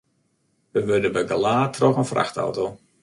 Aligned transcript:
We 0.71 0.83
wurde 0.87 1.11
begelaat 1.11 1.73
troch 1.75 1.97
in 1.97 2.03
frachtauto. 2.05 2.65